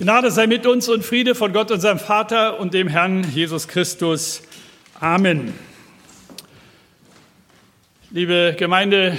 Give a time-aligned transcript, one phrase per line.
[0.00, 4.40] Gnade sei mit uns und Friede von Gott, unserem Vater und dem Herrn Jesus Christus.
[4.98, 5.52] Amen.
[8.10, 9.18] Liebe Gemeinde,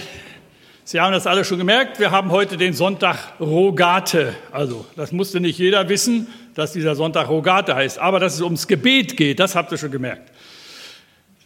[0.84, 4.36] Sie haben das alle schon gemerkt, wir haben heute den Sonntag Rogate.
[4.52, 6.26] Also, das musste nicht jeder wissen,
[6.56, 9.92] dass dieser Sonntag Rogate heißt, aber dass es ums Gebet geht, das habt ihr schon
[9.92, 10.32] gemerkt.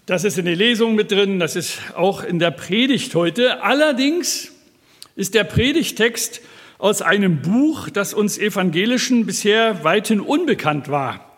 [0.05, 3.61] Das ist in der Lesung mit drin, das ist auch in der Predigt heute.
[3.61, 4.53] Allerdings
[5.17, 6.39] ist der Predigtext
[6.77, 11.37] aus einem Buch, das uns Evangelischen bisher weithin unbekannt war.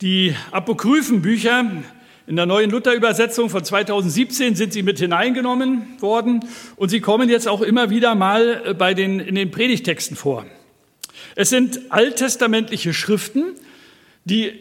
[0.00, 1.70] Die Apokryphenbücher
[2.26, 6.44] in der neuen Luther-Übersetzung von 2017 sind sie mit hineingenommen worden
[6.76, 10.46] und sie kommen jetzt auch immer wieder mal äh, bei den, in den Predigtexten vor.
[11.34, 13.54] Es sind alttestamentliche Schriften,
[14.24, 14.52] die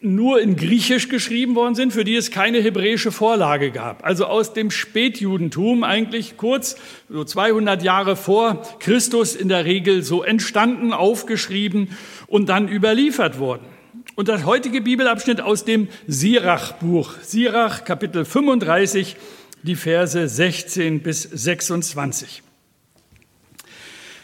[0.00, 4.04] nur in Griechisch geschrieben worden sind, für die es keine hebräische Vorlage gab.
[4.04, 6.76] Also aus dem Spätjudentum eigentlich kurz,
[7.08, 11.96] so 200 Jahre vor Christus in der Regel so entstanden, aufgeschrieben
[12.28, 13.66] und dann überliefert worden.
[14.14, 19.16] Und das heutige Bibelabschnitt aus dem Sirach-Buch, Sirach Kapitel 35,
[19.62, 22.42] die Verse 16 bis 26.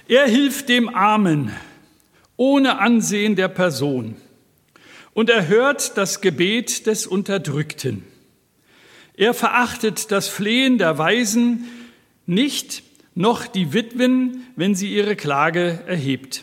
[0.06, 1.52] Er hilft dem Armen
[2.36, 4.16] ohne Ansehen der Person
[5.14, 8.04] und er hört das Gebet des Unterdrückten.
[9.16, 11.66] Er verachtet das Flehen der Weisen
[12.26, 12.82] nicht,
[13.14, 16.42] noch die Witwen, wenn sie ihre Klage erhebt.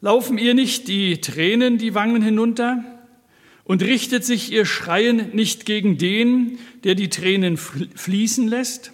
[0.00, 2.84] Laufen ihr nicht die Tränen die Wangen hinunter?
[3.64, 8.90] Und richtet sich ihr Schreien nicht gegen den, der die Tränen fließen lässt?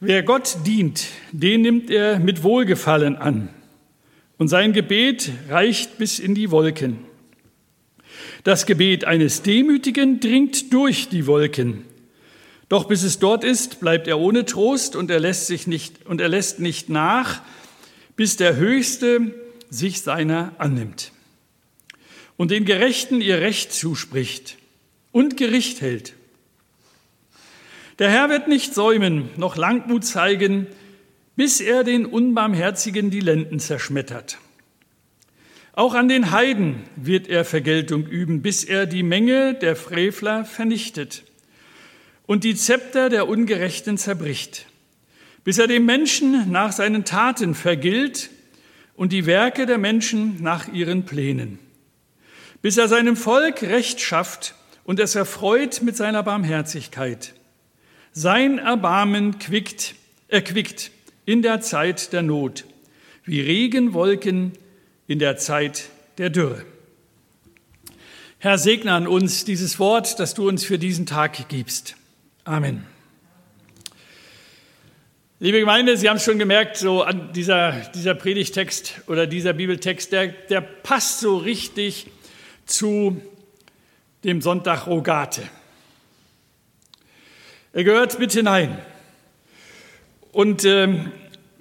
[0.00, 3.48] Wer Gott dient, den nimmt er mit Wohlgefallen an
[4.38, 6.98] und sein Gebet reicht bis in die Wolken.
[8.44, 11.84] Das Gebet eines Demütigen dringt durch die Wolken.
[12.68, 16.20] Doch bis es dort ist, bleibt er ohne Trost und er lässt sich nicht, und
[16.20, 17.42] er lässt nicht nach,
[18.16, 19.34] bis der Höchste
[19.70, 21.12] sich seiner annimmt
[22.36, 24.56] und den Gerechten ihr Recht zuspricht
[25.12, 26.14] und Gericht hält.
[27.98, 30.66] Der Herr wird nicht säumen, noch Langmut zeigen,
[31.36, 34.38] bis er den Unbarmherzigen die Lenden zerschmettert.
[35.72, 41.24] Auch an den Heiden wird er Vergeltung üben, bis er die Menge der Frevler vernichtet
[42.24, 44.66] und die Zepter der Ungerechten zerbricht,
[45.44, 48.30] bis er dem Menschen nach seinen Taten vergilt
[48.94, 51.58] und die Werke der Menschen nach ihren Plänen,
[52.62, 54.54] bis er seinem Volk Recht schafft
[54.84, 57.34] und es erfreut mit seiner Barmherzigkeit.
[58.12, 59.94] Sein Erbarmen quickt,
[60.28, 60.90] erquickt
[61.26, 62.64] in der Zeit der Not,
[63.24, 64.52] wie Regenwolken
[65.06, 66.64] in der Zeit der Dürre.
[68.38, 71.96] Herr, segne an uns dieses Wort, das du uns für diesen Tag gibst.
[72.44, 72.86] Amen.
[75.40, 80.12] Liebe Gemeinde, Sie haben es schon gemerkt, so an dieser, dieser Predigtext oder dieser Bibeltext,
[80.12, 82.06] der, der passt so richtig
[82.66, 83.20] zu
[84.24, 85.42] dem Sonntag Rogate.
[87.72, 88.78] Er gehört mit hinein.
[90.36, 91.12] Und ähm,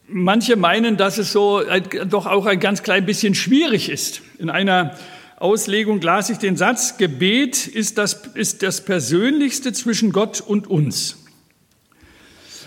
[0.06, 4.22] manche meinen, dass es so ein, doch auch ein ganz klein bisschen schwierig ist.
[4.38, 5.00] In einer
[5.38, 11.24] Auslegung las ich den Satz, Gebet ist das, ist das Persönlichste zwischen Gott und uns.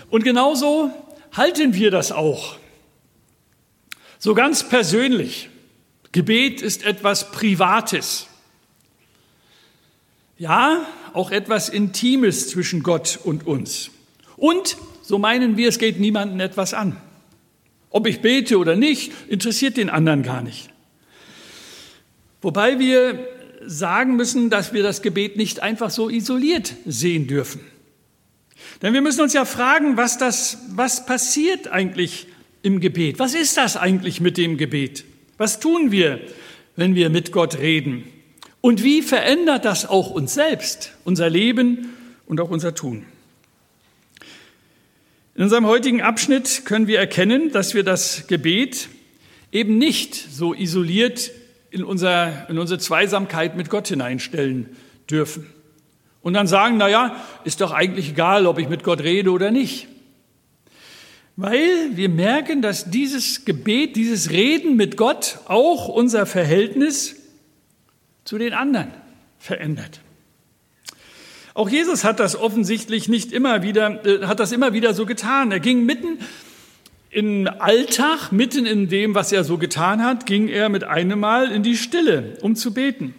[0.09, 0.89] Und genauso
[1.33, 2.57] halten wir das auch.
[4.17, 5.51] So ganz persönlich.
[6.11, 8.25] Gebet ist etwas Privates.
[10.39, 13.91] Ja, auch etwas Intimes zwischen Gott und uns.
[14.37, 14.75] Und
[15.09, 16.95] so meinen wir, es geht niemandem etwas an.
[17.89, 20.69] Ob ich bete oder nicht, interessiert den anderen gar nicht.
[22.43, 23.27] Wobei wir
[23.65, 27.61] sagen müssen, dass wir das Gebet nicht einfach so isoliert sehen dürfen.
[28.83, 32.27] Denn wir müssen uns ja fragen, was das, was passiert eigentlich
[32.61, 33.17] im Gebet?
[33.17, 35.05] Was ist das eigentlich mit dem Gebet?
[35.39, 36.19] Was tun wir,
[36.75, 38.03] wenn wir mit Gott reden?
[38.61, 41.95] Und wie verändert das auch uns selbst, unser Leben
[42.27, 43.07] und auch unser Tun?
[45.39, 48.89] In unserem heutigen Abschnitt können wir erkennen, dass wir das Gebet
[49.53, 51.31] eben nicht so isoliert
[51.71, 54.75] in, unser, in unsere Zweisamkeit mit Gott hineinstellen
[55.09, 55.47] dürfen.
[56.21, 57.15] Und dann sagen, na ja,
[57.45, 59.87] ist doch eigentlich egal, ob ich mit Gott rede oder nicht.
[61.37, 67.15] Weil wir merken, dass dieses Gebet, dieses Reden mit Gott auch unser Verhältnis
[68.25, 68.91] zu den anderen
[69.37, 70.01] verändert.
[71.59, 75.51] Auch Jesus hat das offensichtlich nicht immer wieder, äh, hat das immer wieder so getan.
[75.51, 76.19] Er ging mitten
[77.09, 81.51] im Alltag, mitten in dem, was er so getan hat, ging er mit einem Mal
[81.51, 83.13] in die Stille, um zu beten.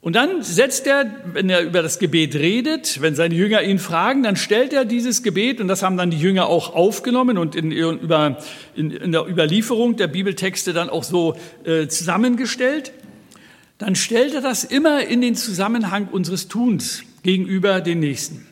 [0.00, 4.22] Und dann setzt er, wenn er über das Gebet redet, wenn seine Jünger ihn fragen,
[4.22, 7.72] dann stellt er dieses Gebet, und das haben dann die Jünger auch aufgenommen und in,
[7.72, 12.92] in, in der Überlieferung der Bibeltexte dann auch so äh, zusammengestellt,
[13.78, 18.46] dann stellt er das immer in den Zusammenhang unseres Tuns gegenüber den Nächsten.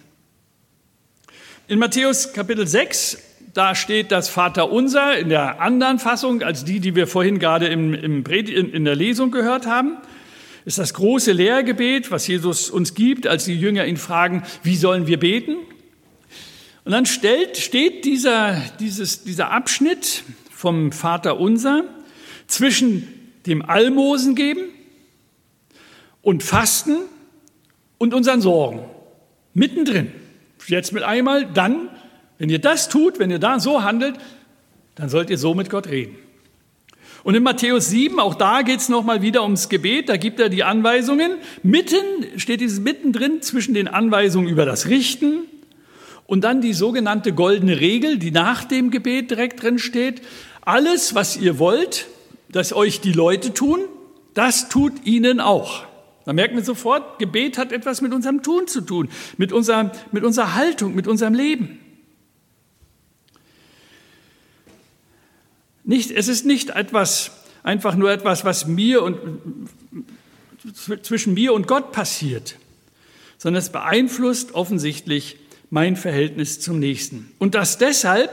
[1.68, 3.18] In Matthäus Kapitel 6,
[3.54, 7.94] da steht das Vaterunser in der anderen Fassung als die, die wir vorhin gerade im,
[7.94, 9.98] im in der Lesung gehört haben
[10.64, 15.06] ist das große Lehrgebet, was Jesus uns gibt, als die Jünger ihn fragen, wie sollen
[15.06, 15.56] wir beten?
[16.84, 21.84] Und dann stellt, steht dieser, dieses, dieser Abschnitt vom Vater unser
[22.46, 23.08] zwischen
[23.46, 24.60] dem Almosen geben
[26.22, 26.98] und Fasten
[27.98, 28.80] und unseren Sorgen.
[29.54, 30.12] Mittendrin.
[30.66, 31.88] Jetzt mit einmal, dann,
[32.38, 34.14] wenn ihr das tut, wenn ihr da so handelt,
[34.94, 36.16] dann sollt ihr so mit Gott reden.
[37.24, 40.48] Und in Matthäus 7, auch da geht es nochmal wieder ums Gebet, da gibt er
[40.48, 41.32] die Anweisungen.
[41.62, 41.96] Mitten
[42.36, 45.44] steht dieses mittendrin zwischen den Anweisungen über das Richten
[46.26, 50.22] und dann die sogenannte goldene Regel, die nach dem Gebet direkt drin steht.
[50.62, 52.06] Alles, was ihr wollt,
[52.48, 53.80] dass euch die Leute tun,
[54.34, 55.84] das tut ihnen auch.
[56.24, 60.24] Da merken wir sofort, Gebet hat etwas mit unserem Tun zu tun, mit unserer, mit
[60.24, 61.78] unserer Haltung, mit unserem Leben.
[65.84, 67.32] Nicht, es ist nicht etwas,
[67.62, 69.18] einfach nur etwas, was mir und
[71.02, 72.56] zwischen mir und Gott passiert,
[73.36, 75.38] sondern es beeinflusst offensichtlich
[75.70, 77.32] mein Verhältnis zum Nächsten.
[77.38, 78.30] Und das deshalb,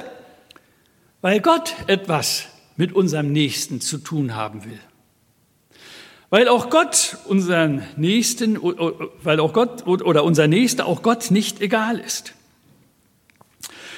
[1.21, 2.45] weil Gott etwas
[2.77, 4.79] mit unserem Nächsten zu tun haben will.
[6.29, 8.57] Weil auch Gott unseren Nächsten,
[9.23, 12.33] weil auch Gott oder unser Nächster auch Gott nicht egal ist.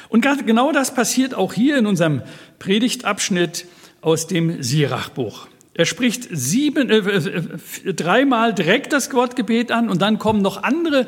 [0.07, 2.21] Und genau das passiert auch hier in unserem
[2.59, 3.65] Predigtabschnitt
[4.01, 5.47] aus dem Sirachbuch.
[5.73, 11.07] Er spricht sieben, äh, äh, dreimal direkt das Wortgebet an und dann kommen noch andere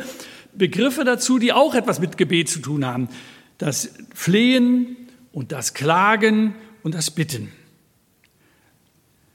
[0.53, 3.09] Begriffe dazu, die auch etwas mit Gebet zu tun haben.
[3.57, 4.95] Das Flehen
[5.33, 7.51] und das Klagen und das Bitten.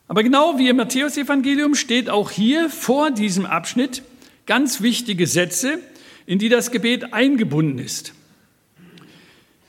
[0.08, 4.02] Aber genau wie im Matthäusevangelium steht auch hier vor diesem Abschnitt
[4.46, 5.78] ganz wichtige Sätze,
[6.25, 8.14] in die das Gebet eingebunden ist.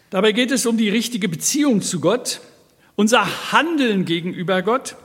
[0.09, 2.39] Dabei geht es um die richtige Beziehung zu Gott,
[2.95, 4.95] unser Handeln gegenüber Gott,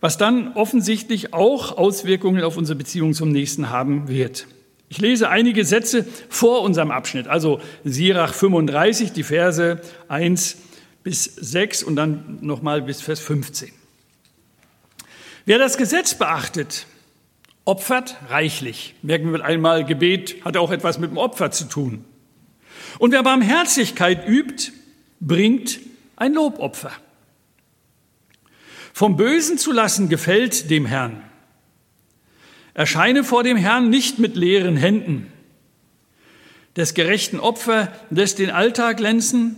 [0.00, 4.46] was dann offensichtlich auch Auswirkungen auf unsere Beziehung zum Nächsten haben wird.
[4.90, 10.56] Ich lese einige Sätze vor unserem Abschnitt, also Sirach 35, die Verse 1
[11.02, 13.72] bis 6 und dann nochmal bis Vers 15.
[15.46, 16.86] Wer das Gesetz beachtet,
[17.64, 18.94] opfert reichlich.
[19.02, 22.04] Merken wir einmal, Gebet hat auch etwas mit dem Opfer zu tun.
[22.98, 24.72] Und wer Barmherzigkeit übt,
[25.20, 25.80] bringt
[26.16, 26.92] ein Lobopfer.
[28.92, 31.22] Vom Bösen zu lassen gefällt dem Herrn.
[32.74, 35.32] Erscheine vor dem Herrn nicht mit leeren Händen.
[36.76, 39.56] Des gerechten Opfer lässt den Alltag glänzen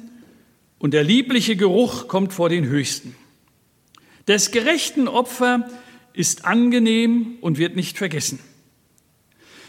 [0.79, 3.15] und der liebliche Geruch kommt vor den Höchsten.
[4.29, 5.69] Des gerechten Opfer
[6.13, 8.39] ist angenehm und wird nicht vergessen.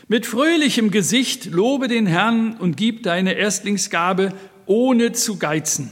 [0.07, 4.33] Mit fröhlichem Gesicht lobe den Herrn und gib deine Erstlingsgabe
[4.65, 5.91] ohne zu geizen.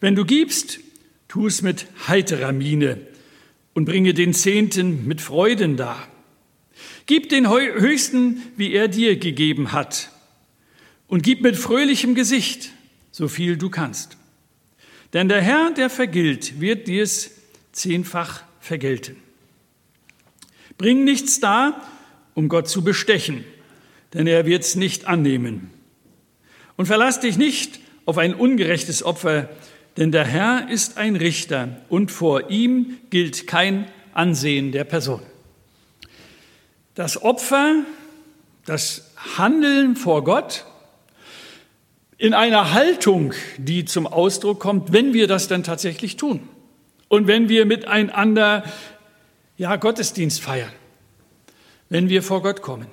[0.00, 0.80] Wenn du gibst,
[1.28, 2.98] tu es mit heiterer Miene
[3.74, 6.08] und bringe den Zehnten mit Freuden dar.
[7.06, 10.10] Gib den Höchsten, wie er dir gegeben hat,
[11.08, 12.70] und gib mit fröhlichem Gesicht,
[13.10, 14.16] so viel du kannst.
[15.12, 17.30] Denn der Herr, der vergilt, wird dir's
[17.72, 19.16] zehnfach vergelten.
[20.78, 21.80] Bring nichts dar,
[22.34, 23.44] um Gott zu bestechen,
[24.14, 25.70] denn er wird es nicht annehmen.
[26.76, 29.50] Und verlass dich nicht auf ein ungerechtes Opfer,
[29.96, 35.22] denn der Herr ist ein Richter und vor ihm gilt kein Ansehen der Person.
[36.94, 37.84] Das Opfer,
[38.64, 40.64] das Handeln vor Gott
[42.20, 46.48] in einer Haltung, die zum Ausdruck kommt, wenn wir das dann tatsächlich tun
[47.08, 48.62] und wenn wir miteinander
[49.56, 50.70] ja Gottesdienst feiern
[51.90, 52.86] wenn wir vor Gott kommen.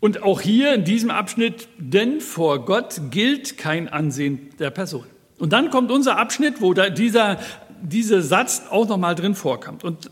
[0.00, 5.04] Und auch hier in diesem Abschnitt, denn vor Gott gilt kein Ansehen der Person.
[5.38, 7.38] Und dann kommt unser Abschnitt, wo dieser,
[7.80, 9.84] dieser Satz auch nochmal drin vorkommt.
[9.84, 10.10] Und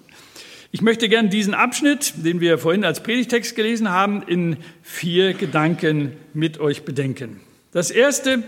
[0.71, 6.13] ich möchte gerne diesen Abschnitt, den wir vorhin als Predigtext gelesen haben, in vier Gedanken
[6.33, 7.41] mit euch bedenken.
[7.73, 8.43] Das erste,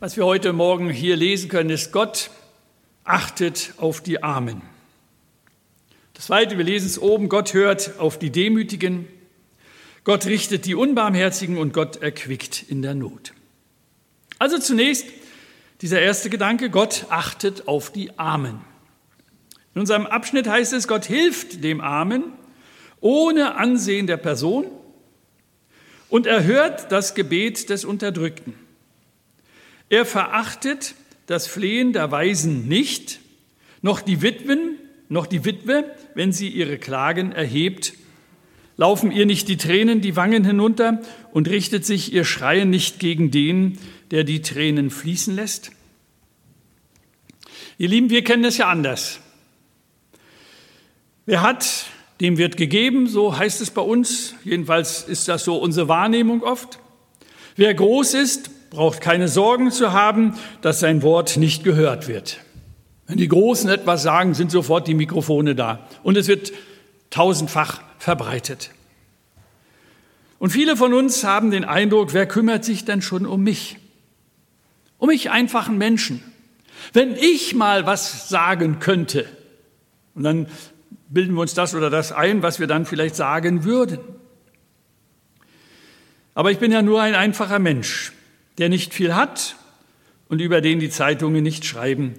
[0.00, 2.32] was wir heute Morgen hier lesen können, ist Gott
[3.04, 4.62] achtet auf die Armen.
[6.14, 9.06] Das zweite, wir lesen es oben, Gott hört auf die Demütigen,
[10.02, 13.32] Gott richtet die Unbarmherzigen und Gott erquickt in der Not.
[14.40, 15.06] Also zunächst
[15.80, 18.60] dieser erste Gedanke, Gott achtet auf die Armen.
[19.76, 22.24] In unserem Abschnitt heißt es, Gott hilft dem Armen
[23.00, 24.66] ohne Ansehen der Person
[26.08, 28.54] und erhört das Gebet des Unterdrückten.
[29.88, 30.94] Er verachtet
[31.26, 33.20] das Flehen der Weisen nicht,
[33.82, 35.84] noch die Witwen, noch die Witwe,
[36.14, 37.94] wenn sie ihre Klagen erhebt,
[38.76, 43.30] laufen ihr nicht die Tränen die Wangen hinunter und richtet sich ihr Schreien nicht gegen
[43.30, 43.78] den,
[44.10, 45.72] der die Tränen fließen lässt?
[47.76, 49.20] Ihr Lieben, wir kennen es ja anders.
[51.26, 51.86] Wer hat,
[52.20, 54.34] dem wird gegeben, so heißt es bei uns.
[54.44, 56.78] Jedenfalls ist das so unsere Wahrnehmung oft.
[57.56, 62.38] Wer groß ist, braucht keine Sorgen zu haben, dass sein Wort nicht gehört wird.
[63.06, 66.52] Wenn die Großen etwas sagen, sind sofort die Mikrofone da und es wird
[67.10, 68.70] tausendfach verbreitet.
[70.38, 73.78] Und viele von uns haben den Eindruck, wer kümmert sich denn schon um mich?
[74.98, 76.22] Um mich einfachen Menschen.
[76.92, 79.26] Wenn ich mal was sagen könnte,
[80.14, 80.46] und dann
[81.08, 83.98] bilden wir uns das oder das ein, was wir dann vielleicht sagen würden.
[86.34, 88.12] Aber ich bin ja nur ein einfacher Mensch,
[88.58, 89.56] der nicht viel hat
[90.28, 92.14] und über den die Zeitungen nicht schreiben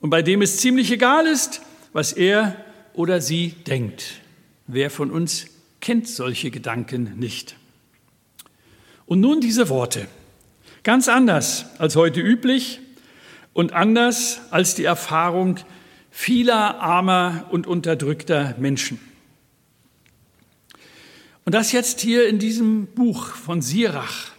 [0.00, 1.62] und bei dem es ziemlich egal ist,
[1.92, 2.56] was er
[2.94, 4.20] oder sie denkt.
[4.66, 5.46] Wer von uns
[5.80, 7.56] kennt solche Gedanken nicht?
[9.06, 10.08] Und nun diese Worte.
[10.82, 12.80] Ganz anders als heute üblich
[13.52, 15.58] und anders als die Erfahrung
[16.12, 19.00] vieler armer und unterdrückter Menschen.
[21.44, 24.30] Und das jetzt hier in diesem Buch von Sirach,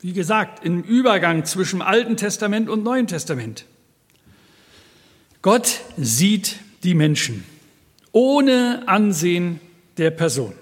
[0.00, 3.66] wie gesagt, im Übergang zwischen Alten Testament und Neuen Testament.
[5.42, 7.44] Gott sieht die Menschen
[8.12, 9.60] ohne Ansehen
[9.98, 10.54] der Person.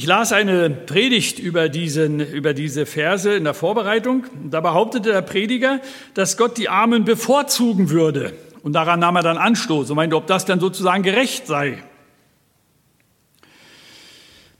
[0.00, 4.24] Ich las eine Predigt über, diesen, über diese Verse in der Vorbereitung.
[4.48, 5.82] Da behauptete der Prediger,
[6.14, 8.32] dass Gott die Armen bevorzugen würde.
[8.62, 11.84] Und daran nahm er dann Anstoß und meinte, ob das dann sozusagen gerecht sei.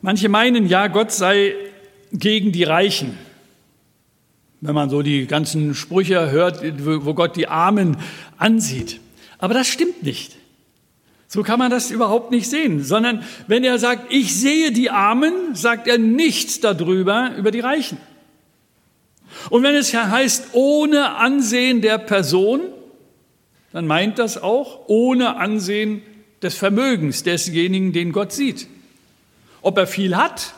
[0.03, 1.55] Manche meinen, ja, Gott sei
[2.13, 3.17] gegen die Reichen.
[4.61, 7.97] Wenn man so die ganzen Sprüche hört, wo Gott die Armen
[8.37, 9.01] ansieht.
[9.39, 10.37] Aber das stimmt nicht.
[11.33, 15.55] So kann man das überhaupt nicht sehen, sondern wenn er sagt, ich sehe die Armen,
[15.55, 17.99] sagt er nichts darüber, über die Reichen.
[19.49, 22.63] Und wenn es heißt, ohne Ansehen der Person,
[23.73, 26.03] dann meint das auch ohne Ansehen
[26.43, 28.67] des Vermögens desjenigen, den Gott sieht.
[29.63, 30.53] Ob er viel hat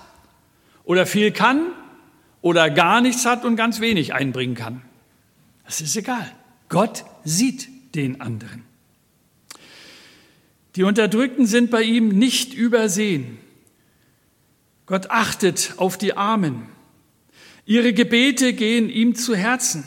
[0.85, 1.67] oder viel kann
[2.41, 4.81] oder gar nichts hat und ganz wenig einbringen kann.
[5.67, 6.33] Das ist egal.
[6.71, 8.72] Gott sieht den anderen.
[10.77, 13.39] Die Unterdrückten sind bei ihm nicht übersehen.
[14.87, 16.67] Gott achtet auf die Armen.
[17.65, 19.87] Ihre Gebete gehen ihm zu Herzen.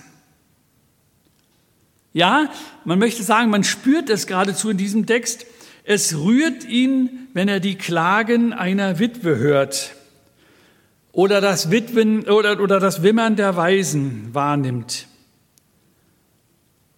[2.13, 2.49] Ja,
[2.85, 5.45] man möchte sagen, man spürt es geradezu in diesem Text.
[5.83, 9.95] Es rührt ihn, wenn er die Klagen einer Witwe hört
[11.11, 15.07] oder das Witwen oder, oder das Wimmern der Weisen wahrnimmt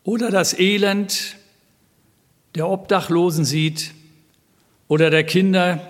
[0.04, 1.37] oder das Elend
[2.58, 3.92] der Obdachlosen sieht
[4.88, 5.82] oder der Kinder,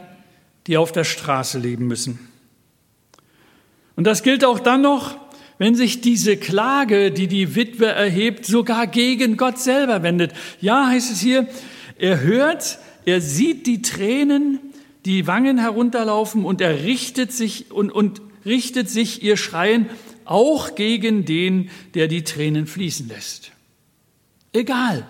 [0.67, 2.19] die auf der Straße leben müssen.
[3.95, 5.17] Und das gilt auch dann noch,
[5.57, 10.33] wenn sich diese Klage, die die Witwe erhebt, sogar gegen Gott selber wendet.
[10.61, 11.47] Ja, heißt es hier,
[11.97, 14.59] er hört, er sieht die Tränen,
[15.05, 19.89] die Wangen herunterlaufen und er richtet sich und, und richtet sich ihr Schreien
[20.25, 23.51] auch gegen den, der die Tränen fließen lässt.
[24.53, 25.07] Egal,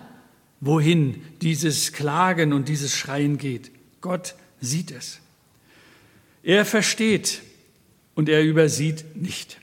[0.60, 3.70] wohin dieses Klagen und dieses Schreien geht.
[4.00, 5.20] Gott sieht es.
[6.42, 7.42] Er versteht
[8.14, 9.58] und er übersieht nicht.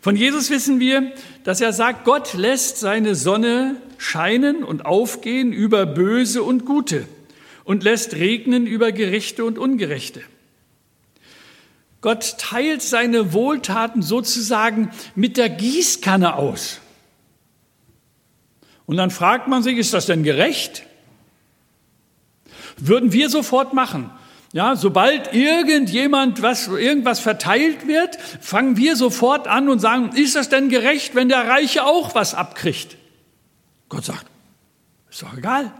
[0.00, 1.12] Von Jesus wissen wir,
[1.44, 7.06] dass er sagt, Gott lässt seine Sonne scheinen und aufgehen über Böse und Gute
[7.64, 10.22] und lässt regnen über Gerechte und Ungerechte.
[12.00, 16.80] Gott teilt seine Wohltaten sozusagen mit der Gießkanne aus.
[18.90, 20.82] Und dann fragt man sich, ist das denn gerecht?
[22.76, 24.10] Würden wir sofort machen.
[24.52, 30.48] Ja, sobald irgendjemand was, irgendwas verteilt wird, fangen wir sofort an und sagen, ist das
[30.48, 32.96] denn gerecht, wenn der Reiche auch was abkriegt?
[33.88, 34.26] Gott sagt,
[35.08, 35.70] ist doch egal.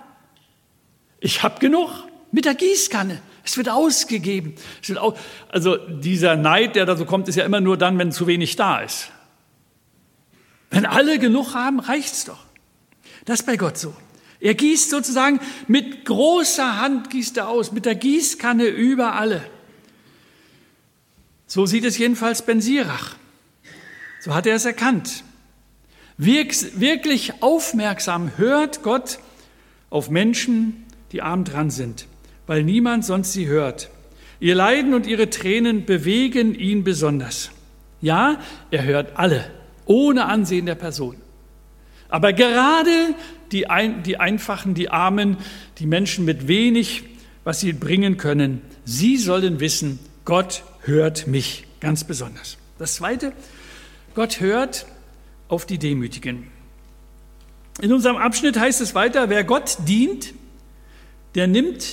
[1.19, 1.90] Ich habe genug
[2.31, 3.21] mit der Gießkanne.
[3.43, 4.55] Es wird ausgegeben.
[4.81, 5.17] Es wird au
[5.49, 8.55] also dieser Neid, der da so kommt, ist ja immer nur dann, wenn zu wenig
[8.55, 9.11] da ist.
[10.71, 12.50] Wenn alle genug haben, reicht's doch.
[13.25, 13.95] Das ist bei Gott so.
[14.41, 19.43] Er gießt sozusagen mit großer Hand gießt er aus, mit der Gießkanne über alle.
[21.47, 23.17] So sieht es jedenfalls Ben Sirach.
[24.21, 25.25] So hat er es erkannt.
[26.17, 29.19] Wirklich aufmerksam hört Gott
[29.91, 32.07] auf Menschen, die arm dran sind,
[32.47, 33.91] weil niemand sonst sie hört.
[34.39, 37.50] Ihr Leiden und ihre Tränen bewegen ihn besonders.
[38.00, 39.50] Ja, er hört alle,
[39.85, 41.17] ohne Ansehen der Person.
[42.11, 43.14] Aber gerade
[43.52, 45.37] die, ein, die Einfachen, die Armen,
[45.79, 47.05] die Menschen mit wenig,
[47.45, 52.59] was sie bringen können, sie sollen wissen, Gott hört mich ganz besonders.
[52.79, 53.33] Das Zweite,
[54.14, 54.87] Gott hört
[55.49, 56.49] auf die Demütigen.
[57.81, 60.35] In unserem Abschnitt heißt es weiter, wer Gott dient,
[61.35, 61.87] der nimmt,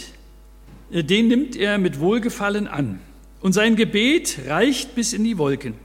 [0.91, 2.99] äh, den nimmt er mit Wohlgefallen an.
[3.39, 5.75] Und sein Gebet reicht bis in die Wolken.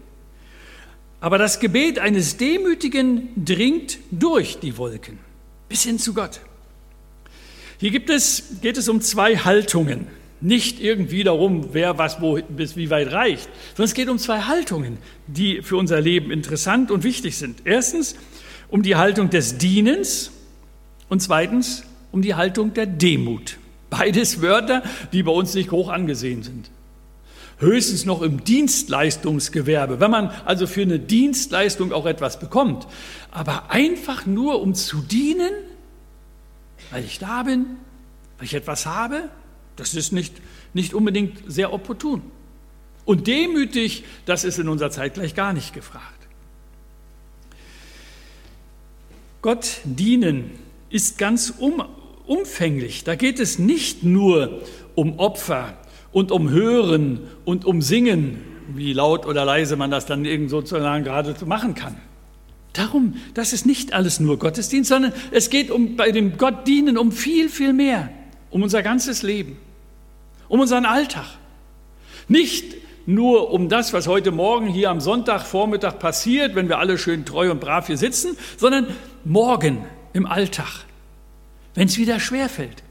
[1.22, 5.20] Aber das Gebet eines Demütigen dringt durch die Wolken
[5.68, 6.40] bis hin zu Gott.
[7.78, 10.08] Hier gibt es, geht es um zwei Haltungen.
[10.40, 14.40] Nicht irgendwie darum, wer was wo, bis wie weit reicht, sondern es geht um zwei
[14.40, 14.98] Haltungen,
[15.28, 17.60] die für unser Leben interessant und wichtig sind.
[17.64, 18.16] Erstens
[18.68, 20.32] um die Haltung des Dienens
[21.08, 23.58] und zweitens um die Haltung der Demut.
[23.90, 26.68] Beides Wörter, die bei uns nicht hoch angesehen sind.
[27.58, 32.86] Höchstens noch im Dienstleistungsgewerbe, wenn man also für eine Dienstleistung auch etwas bekommt.
[33.30, 35.52] Aber einfach nur um zu dienen,
[36.90, 37.66] weil ich da bin,
[38.38, 39.28] weil ich etwas habe,
[39.76, 40.34] das ist nicht,
[40.74, 42.22] nicht unbedingt sehr opportun.
[43.04, 46.06] Und demütig, das ist in unserer Zeit gleich gar nicht gefragt.
[49.40, 50.52] Gott dienen
[50.88, 51.82] ist ganz um,
[52.26, 53.02] umfänglich.
[53.02, 54.62] Da geht es nicht nur
[54.94, 55.76] um Opfer
[56.12, 58.38] und um Hören und um Singen,
[58.74, 61.96] wie laut oder leise man das dann irgend sozusagen gerade machen kann.
[62.72, 66.96] Darum, das ist nicht alles nur Gottesdienst, sondern es geht um, bei dem Gott dienen
[66.96, 68.08] um viel, viel mehr,
[68.50, 69.58] um unser ganzes Leben,
[70.48, 71.26] um unseren Alltag.
[72.28, 77.24] Nicht nur um das, was heute Morgen hier am Sonntagvormittag passiert, wenn wir alle schön
[77.24, 78.86] treu und brav hier sitzen, sondern
[79.24, 80.84] morgen im Alltag,
[81.74, 82.82] wenn es wieder schwerfällt,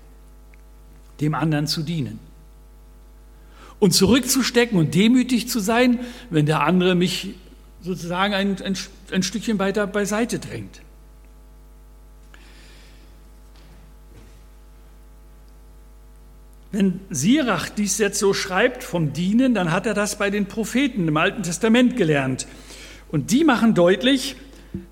[1.22, 2.20] dem anderen zu dienen.
[3.82, 7.36] Und zurückzustecken und demütig zu sein, wenn der andere mich
[7.82, 8.78] sozusagen ein, ein,
[9.12, 10.82] ein Stückchen weiter beiseite drängt.
[16.72, 21.08] Wenn Sirach dies jetzt so schreibt vom Dienen, dann hat er das bei den Propheten
[21.08, 22.48] im Alten Testament gelernt.
[23.12, 24.38] Und die machen deutlich,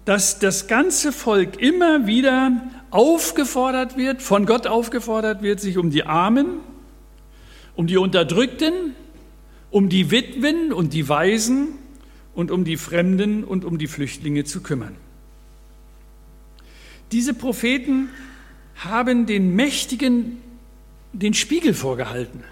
[0.03, 6.03] dass das ganze Volk immer wieder aufgefordert wird, von Gott aufgefordert wird, sich um die
[6.03, 6.59] Armen,
[7.79, 8.93] um die Unterdrückten,
[9.71, 11.69] um die Witwen und die Waisen
[12.35, 14.97] und um die Fremden und um die Flüchtlinge zu kümmern.
[17.13, 18.09] Diese Propheten
[18.75, 20.41] haben den Mächtigen
[21.13, 22.43] den Spiegel vorgehalten.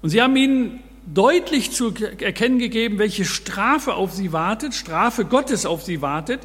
[0.00, 0.80] Und sie haben ihnen
[1.12, 6.40] deutlich zu erkennen gegeben, welche Strafe auf sie wartet, Strafe Gottes auf sie wartet,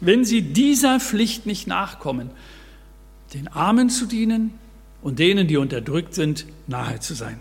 [0.00, 2.30] wenn sie dieser Pflicht nicht nachkommen,
[3.32, 4.58] den Armen zu dienen
[5.02, 7.40] und denen, die unterdrückt sind, nahe zu sein.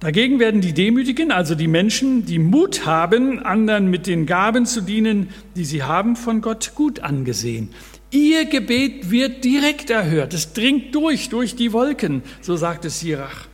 [0.00, 4.80] Dagegen werden die Demütigen, also die Menschen, die Mut haben, anderen mit den Gaben zu
[4.80, 7.68] dienen, die sie haben, von Gott gut angesehen.
[8.10, 10.32] Ihr Gebet wird direkt erhört.
[10.32, 13.46] Es dringt durch, durch die Wolken, so sagt es Sirach.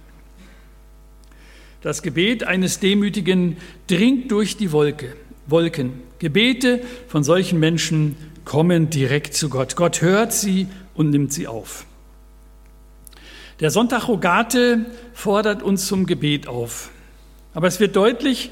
[1.82, 3.56] Das Gebet eines Demütigen
[3.88, 5.14] dringt durch die Wolke,
[5.48, 5.94] Wolken.
[6.20, 9.74] Gebete von solchen Menschen kommen direkt zu Gott.
[9.76, 11.86] Gott hört sie und nimmt sie auf.
[13.60, 16.90] Der Sonntag Rogate fordert uns zum Gebet auf.
[17.54, 18.50] Aber es wird deutlich,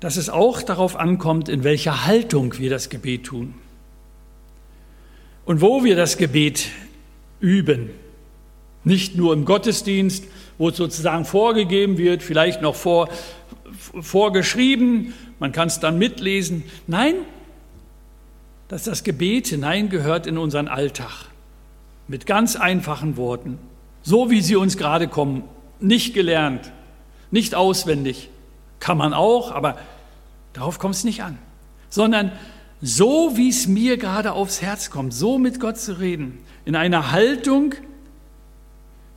[0.00, 3.54] dass es auch darauf ankommt, in welcher Haltung wir das Gebet tun.
[5.44, 6.66] Und wo wir das Gebet
[7.40, 7.90] üben.
[8.84, 10.24] Nicht nur im Gottesdienst,
[10.58, 13.08] wo es sozusagen vorgegeben wird, vielleicht noch vor,
[14.00, 16.64] vorgeschrieben, man kann es dann mitlesen.
[16.86, 17.14] Nein,
[18.68, 21.26] dass das Gebet hineingehört in unseren Alltag.
[22.06, 23.58] Mit ganz einfachen Worten
[24.08, 25.44] so wie sie uns gerade kommen,
[25.80, 26.72] nicht gelernt,
[27.30, 28.30] nicht auswendig.
[28.80, 29.76] Kann man auch, aber
[30.54, 31.38] darauf kommt es nicht an.
[31.90, 32.32] Sondern
[32.80, 37.12] so, wie es mir gerade aufs Herz kommt, so mit Gott zu reden, in einer
[37.12, 37.74] Haltung,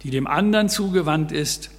[0.04, 1.70] die dem anderen zugewandt ist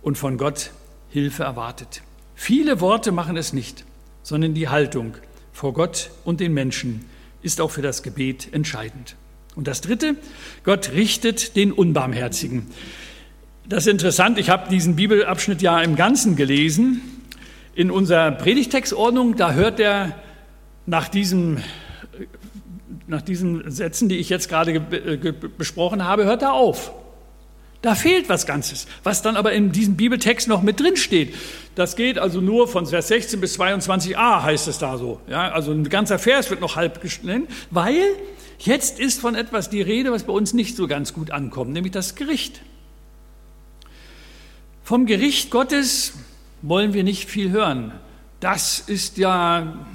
[0.00, 0.70] und von Gott
[1.10, 2.00] Hilfe erwartet.
[2.34, 3.84] Viele Worte machen es nicht,
[4.22, 5.14] sondern die Haltung
[5.56, 7.06] vor Gott und den Menschen
[7.40, 9.16] ist auch für das Gebet entscheidend.
[9.54, 10.16] Und das Dritte,
[10.64, 12.66] Gott richtet den Unbarmherzigen.
[13.66, 17.00] Das ist interessant, ich habe diesen Bibelabschnitt ja im Ganzen gelesen.
[17.74, 20.14] In unserer Predigtextordnung, da hört er
[20.84, 21.56] nach diesem
[23.06, 24.78] nach diesen Sätzen, die ich jetzt gerade
[25.56, 26.92] besprochen habe, hört er auf.
[27.82, 31.34] Da fehlt was Ganzes, was dann aber in diesem Bibeltext noch mit drin steht.
[31.74, 35.20] Das geht also nur von Vers 16 bis 22a, heißt es da so.
[35.28, 38.02] Ja, also ein ganzer Vers wird noch halb genannt, weil
[38.58, 41.92] Jetzt ist von etwas die Rede, was bei uns nicht so ganz gut ankommt, nämlich
[41.92, 42.62] das Gericht.
[44.82, 46.14] Vom Gericht Gottes
[46.62, 47.92] wollen wir nicht viel hören.
[48.40, 49.86] Das ist ja ein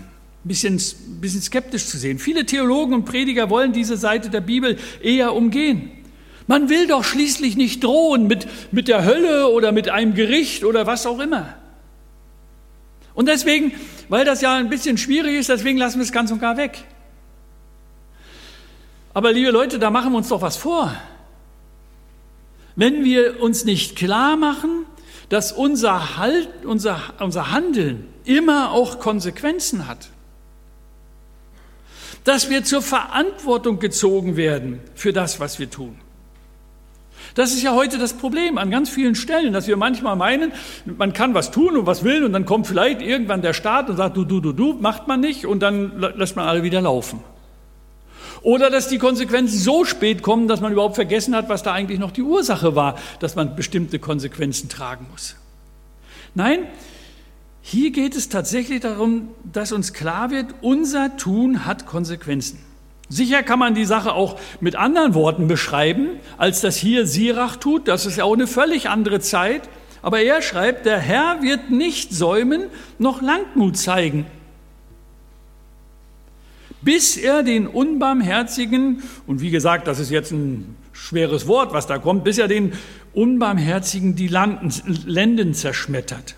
[0.43, 0.81] bisschen,
[1.19, 2.19] bisschen skeptisch zu sehen.
[2.19, 5.91] Viele Theologen und Prediger wollen diese Seite der Bibel eher umgehen.
[6.51, 10.85] Man will doch schließlich nicht drohen mit, mit der Hölle oder mit einem Gericht oder
[10.85, 11.53] was auch immer.
[13.13, 13.71] Und deswegen,
[14.09, 16.83] weil das ja ein bisschen schwierig ist, deswegen lassen wir es ganz und gar weg.
[19.13, 20.93] Aber liebe Leute, da machen wir uns doch was vor.
[22.75, 24.85] Wenn wir uns nicht klar machen,
[25.29, 30.09] dass unser, halt, unser, unser Handeln immer auch Konsequenzen hat,
[32.25, 36.00] dass wir zur Verantwortung gezogen werden für das, was wir tun.
[37.35, 40.51] Das ist ja heute das Problem an ganz vielen Stellen, dass wir manchmal meinen,
[40.85, 43.97] man kann was tun und was will und dann kommt vielleicht irgendwann der Staat und
[43.97, 47.21] sagt, du, du, du, du, macht man nicht und dann lässt man alle wieder laufen.
[48.41, 51.99] Oder dass die Konsequenzen so spät kommen, dass man überhaupt vergessen hat, was da eigentlich
[51.99, 55.35] noch die Ursache war, dass man bestimmte Konsequenzen tragen muss.
[56.33, 56.67] Nein,
[57.61, 62.59] hier geht es tatsächlich darum, dass uns klar wird, unser Tun hat Konsequenzen.
[63.11, 67.87] Sicher kann man die Sache auch mit anderen Worten beschreiben, als das hier Sirach tut.
[67.87, 69.69] Das ist ja auch eine völlig andere Zeit.
[70.01, 72.63] Aber er schreibt, der Herr wird nicht säumen,
[72.97, 74.25] noch Langmut zeigen
[76.81, 81.97] bis er den Unbarmherzigen, und wie gesagt, das ist jetzt ein schweres Wort, was da
[81.99, 82.73] kommt, bis er den
[83.13, 86.35] Unbarmherzigen die Lenden zerschmettert.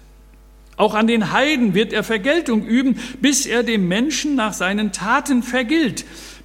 [0.76, 5.44] Auch an den Heiden wird er Vergeltung üben, bis er dem Menschen nach seinen Taten
[5.44, 6.04] vergilt,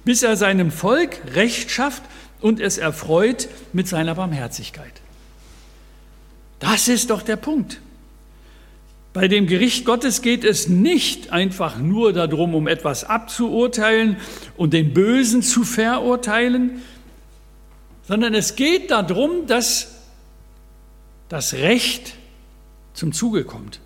[0.09, 2.01] bis er seinem Volk Recht schafft
[2.41, 4.93] und es erfreut mit seiner Barmherzigkeit.
[6.57, 7.79] Das ist doch der Punkt.
[9.13, 14.17] Bei dem Gericht Gottes geht es nicht einfach nur darum, um etwas abzuurteilen
[14.57, 16.81] und den Bösen zu verurteilen,
[18.07, 19.93] sondern es geht darum, dass
[21.27, 22.15] das Recht
[22.95, 23.79] zum Zuge kommt.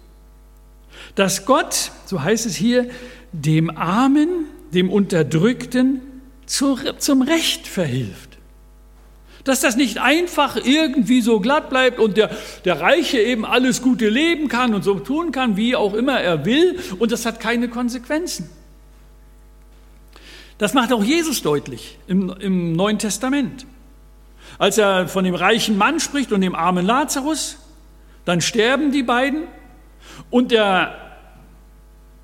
[1.16, 2.90] Dass Gott, so heißt es hier,
[3.34, 6.13] dem Armen, dem Unterdrückten
[6.54, 8.38] zum Recht verhilft.
[9.44, 12.30] Dass das nicht einfach irgendwie so glatt bleibt und der,
[12.64, 16.46] der Reiche eben alles Gute leben kann und so tun kann, wie auch immer er
[16.46, 18.50] will, und das hat keine Konsequenzen.
[20.60, 23.66] Das macht auch Jesus deutlich im, im Neuen Testament.
[24.60, 27.58] Als er von dem reichen Mann spricht und dem armen Lazarus,
[28.24, 29.44] dann sterben die beiden
[30.30, 30.96] und der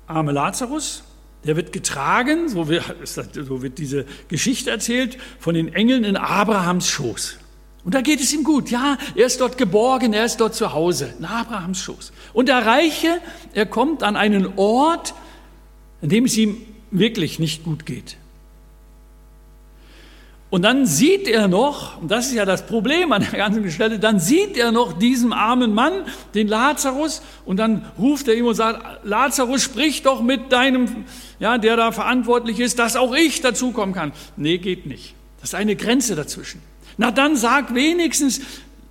[0.06, 1.02] arme Lazarus
[1.44, 7.38] der wird getragen, so wird, diese Geschichte erzählt, von den Engeln in Abrahams Schoß.
[7.82, 8.70] Und da geht es ihm gut.
[8.70, 12.12] Ja, er ist dort geborgen, er ist dort zu Hause, in Abrahams Schoß.
[12.34, 13.20] Und der Reiche,
[13.54, 15.14] er kommt an einen Ort,
[16.02, 16.58] an dem es ihm
[16.90, 18.16] wirklich nicht gut geht.
[20.50, 24.00] Und dann sieht er noch, und das ist ja das Problem an der ganzen Stelle,
[24.00, 25.92] dann sieht er noch diesen armen Mann,
[26.34, 31.04] den Lazarus, und dann ruft er ihm und sagt, Lazarus, sprich doch mit deinem,
[31.38, 34.12] ja, der da verantwortlich ist, dass auch ich dazukommen kann.
[34.36, 35.14] Nee, geht nicht.
[35.40, 36.60] Das ist eine Grenze dazwischen.
[36.96, 38.40] Na dann sag wenigstens,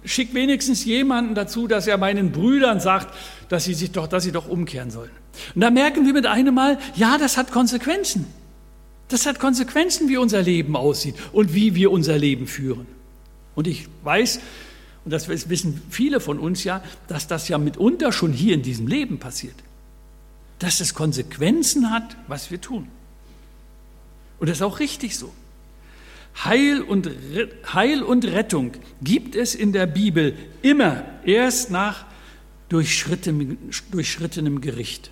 [0.06, 3.14] schick wenigstens jemanden dazu, dass er meinen Brüdern sagt,
[3.50, 5.12] dass sie sich doch, dass sie doch umkehren sollen.
[5.56, 8.26] Und da merken wir mit einem Mal, ja, das hat Konsequenzen.
[9.10, 12.88] Das hat Konsequenzen, wie unser Leben aussieht und wie wir unser Leben führen.
[13.56, 14.40] Und ich weiß,
[15.04, 18.88] und das wissen viele von uns ja, dass das ja mitunter schon hier in diesem
[18.88, 19.56] Leben passiert.
[20.60, 22.88] Dass es Konsequenzen hat, was wir tun.
[24.40, 25.34] Und das ist auch richtig so.
[26.46, 27.10] Heil und,
[27.74, 32.06] Heil und Rettung gibt es in der Bibel immer erst nach
[32.70, 33.58] durchschrittenem,
[33.92, 35.12] durchschrittenem Gericht.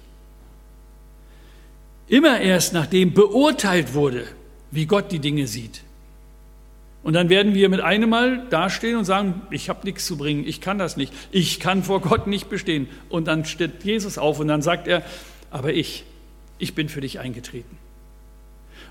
[2.08, 4.26] Immer erst nachdem beurteilt wurde,
[4.72, 5.82] wie Gott die Dinge sieht.
[7.04, 10.46] Und dann werden wir mit einem Mal dastehen und sagen, ich habe nichts zu bringen,
[10.46, 12.88] ich kann das nicht, ich kann vor Gott nicht bestehen.
[13.10, 15.04] Und dann steht Jesus auf und dann sagt er,
[15.50, 16.04] aber ich,
[16.58, 17.78] ich bin für dich eingetreten.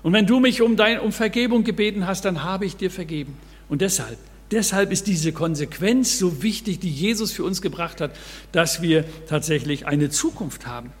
[0.03, 3.37] Und wenn du mich um, dein, um Vergebung gebeten hast, dann habe ich dir vergeben.
[3.67, 4.17] Und deshalb,
[4.51, 8.11] deshalb ist diese Konsequenz so wichtig, die Jesus für uns gebracht hat,
[8.51, 10.91] dass wir tatsächlich eine Zukunft haben.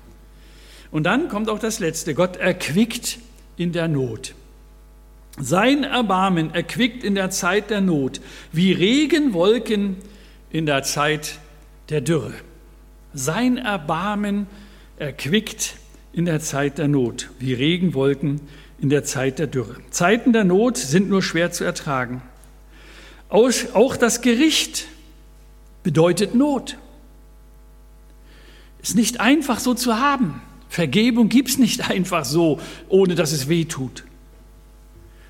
[0.91, 2.13] Und dann kommt auch das Letzte.
[2.13, 3.19] Gott erquickt
[3.57, 4.33] in der Not.
[5.39, 8.21] Sein Erbarmen erquickt in der Zeit der Not,
[8.51, 9.97] wie Regenwolken
[10.49, 11.39] in der Zeit
[11.89, 12.33] der Dürre.
[13.13, 14.47] Sein Erbarmen
[14.97, 15.75] erquickt
[16.13, 18.41] in der Zeit der Not, wie Regenwolken
[18.79, 19.75] in der Zeit der Dürre.
[19.91, 22.21] Zeiten der Not sind nur schwer zu ertragen.
[23.29, 24.87] Auch das Gericht
[25.83, 26.77] bedeutet Not.
[28.81, 30.41] Ist nicht einfach so zu haben.
[30.69, 34.03] Vergebung gibt es nicht einfach so, ohne dass es weh tut.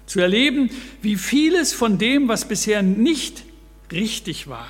[0.06, 0.70] Zu erleben,
[1.02, 3.44] wie vieles von dem, was bisher nicht
[3.92, 4.68] richtig war.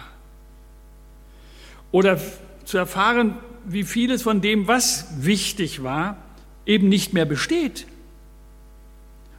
[1.91, 2.19] Oder
[2.65, 6.17] zu erfahren, wie vieles von dem, was wichtig war,
[6.65, 7.85] eben nicht mehr besteht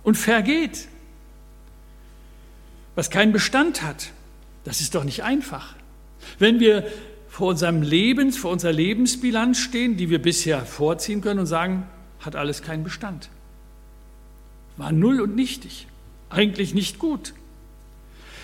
[0.02, 0.88] und vergeht.
[2.94, 4.10] Was keinen Bestand hat,
[4.64, 5.74] das ist doch nicht einfach.
[6.38, 6.90] Wenn wir
[7.38, 11.86] vor unserem Lebens, vor unserer Lebensbilanz stehen, die wir bisher vorziehen können und sagen,
[12.18, 13.28] hat alles keinen Bestand.
[14.76, 15.86] War null und nichtig,
[16.30, 17.34] eigentlich nicht gut.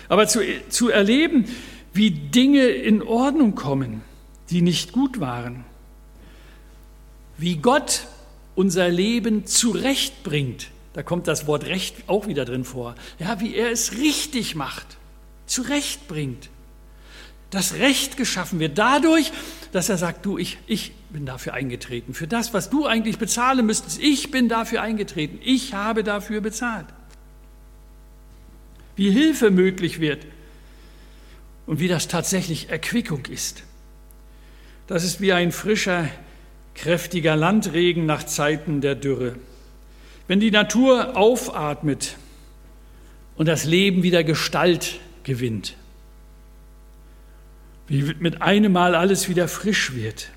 [0.07, 1.43] Aber zu, zu erleben,
[1.91, 4.01] wie Dinge in Ordnung kommen,
[4.49, 5.65] die nicht gut waren,
[7.37, 8.07] wie Gott
[8.55, 13.71] unser Leben zurechtbringt, da kommt das Wort Recht auch wieder drin vor, ja, wie er
[13.71, 14.95] es richtig macht,
[15.47, 16.49] zurechtbringt.
[17.55, 19.31] Das Recht geschaffen wird dadurch,
[19.71, 22.13] dass er sagt, du, ich, ich bin dafür eingetreten.
[22.13, 25.39] Für das, was du eigentlich bezahlen müsstest, ich bin dafür eingetreten.
[25.41, 26.85] Ich habe dafür bezahlt.
[28.97, 30.25] Wie Hilfe möglich wird
[31.65, 33.63] und wie das tatsächlich Erquickung ist.
[34.87, 36.09] Das ist wie ein frischer,
[36.73, 39.37] kräftiger Landregen nach Zeiten der Dürre.
[40.27, 42.17] Wenn die Natur aufatmet
[43.37, 45.77] und das Leben wieder Gestalt gewinnt,
[47.87, 50.29] wie mit einem Mal alles wieder frisch wird.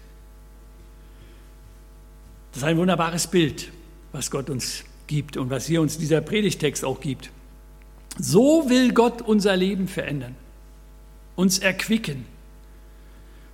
[2.53, 3.71] Das ist ein wunderbares Bild,
[4.13, 7.31] was Gott uns gibt und was hier uns dieser Predigtext auch gibt.
[8.19, 10.35] So will Gott unser Leben verändern,
[11.37, 12.25] uns erquicken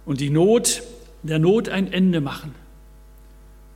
[0.07, 0.83] und die Not,
[1.23, 2.55] der Not ein Ende machen.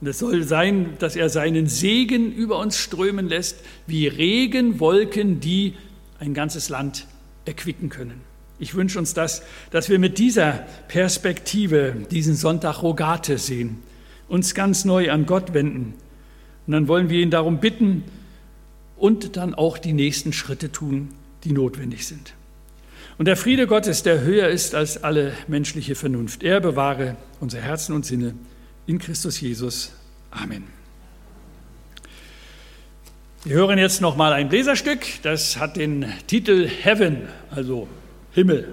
[0.00, 5.74] Und es soll sein, dass er seinen Segen über uns strömen lässt, wie Regenwolken, die
[6.20, 7.07] ein ganzes Land
[7.44, 8.27] erquicken können.
[8.59, 13.83] Ich wünsche uns das, dass wir mit dieser Perspektive diesen Sonntag Rogate sehen,
[14.29, 15.94] uns ganz neu an Gott wenden.
[16.66, 18.05] Und dann wollen wir ihn darum bitten
[18.97, 21.11] und dann auch die nächsten Schritte tun,
[21.44, 22.35] die notwendig sind.
[23.16, 27.94] Und der Friede Gottes, der höher ist als alle menschliche Vernunft, er bewahre unser Herzen
[27.94, 28.35] und Sinne
[28.87, 29.92] in Christus Jesus.
[30.31, 30.64] Amen.
[33.44, 37.88] Wir hören jetzt noch mal ein Bläserstück, das hat den Titel Heaven, also
[38.34, 38.66] Himmel.